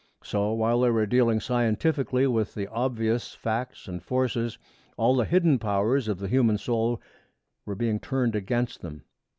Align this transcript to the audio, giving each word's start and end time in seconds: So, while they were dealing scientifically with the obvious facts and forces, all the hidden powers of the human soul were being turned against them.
So, 0.23 0.51
while 0.53 0.79
they 0.81 0.89
were 0.89 1.05
dealing 1.05 1.39
scientifically 1.39 2.25
with 2.25 2.55
the 2.55 2.65
obvious 2.69 3.35
facts 3.35 3.87
and 3.87 4.01
forces, 4.01 4.57
all 4.97 5.15
the 5.15 5.25
hidden 5.25 5.59
powers 5.59 6.07
of 6.07 6.17
the 6.17 6.27
human 6.27 6.57
soul 6.57 6.99
were 7.67 7.75
being 7.75 7.99
turned 7.99 8.35
against 8.35 8.81
them. 8.81 9.03